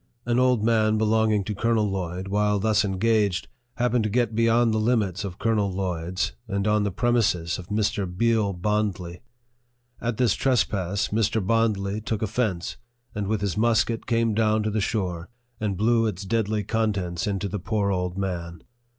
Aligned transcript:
An 0.25 0.39
old 0.39 0.63
man 0.63 0.97
belonging 0.97 1.43
to 1.43 1.53
Colonel 1.53 1.87
Lloyd, 1.87 2.27
while 2.29 2.57
thus 2.57 2.83
engaged, 2.83 3.47
happened 3.75 4.03
to 4.03 4.09
get 4.09 4.33
beyond 4.33 4.73
the 4.73 4.79
limits 4.79 5.23
of 5.23 5.37
Colonel 5.37 5.71
Lloyd's, 5.71 6.31
and 6.47 6.67
on 6.67 6.83
the 6.83 6.89
prem 6.91 7.13
ises 7.13 7.59
of 7.59 7.67
Mr. 7.67 8.07
Deal 8.17 8.51
Bondly. 8.51 9.21
At 10.01 10.17
this 10.17 10.33
trespass, 10.33 11.09
Mr. 11.09 11.45
Bondly 11.45 12.01
took 12.01 12.23
offence, 12.23 12.77
and 13.13 13.27
with 13.27 13.41
his 13.41 13.55
musket 13.55 14.07
came 14.07 14.33
down 14.33 14.63
to 14.63 14.71
the 14.71 14.81
shore, 14.81 15.29
and 15.59 15.77
blew 15.77 16.07
its 16.07 16.25
deadly 16.25 16.63
contents 16.63 17.27
into 17.27 17.47
the 17.47 17.59
poor 17.59 17.91
old 17.91 18.17
man. 18.17 18.63